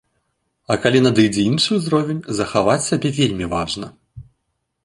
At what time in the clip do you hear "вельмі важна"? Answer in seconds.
3.19-3.87